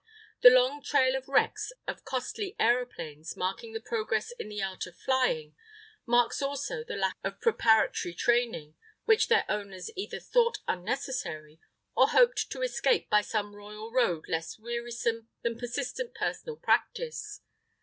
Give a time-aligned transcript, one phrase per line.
[0.41, 4.97] The long trail of wrecks of costly aeroplanes marking the progress in the art of
[4.97, 5.53] flying
[6.07, 8.73] marks also the lack of preparatory training,
[9.05, 11.59] which their owners either thought unnecessary,
[11.95, 17.41] or hoped to escape by some royal road less wearisome than persistent personal practice.